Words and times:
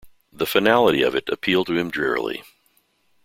The 0.33 0.47
finality 0.47 1.03
of 1.03 1.13
it 1.13 1.29
appealed 1.29 1.67
to 1.67 1.77
him 1.77 1.91
drearily. 1.91 2.41